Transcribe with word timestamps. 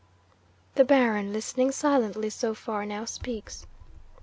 'The 0.73 0.83
Baron, 0.85 1.31
listening 1.31 1.71
silently 1.71 2.31
so 2.31 2.55
far, 2.55 2.87
now 2.87 3.05
speaks. 3.05 3.67